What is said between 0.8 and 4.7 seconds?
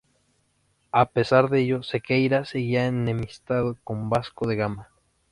A pesar de ello, Sequeira seguía enemistado con Vasco de